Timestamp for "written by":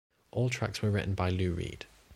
0.89-1.29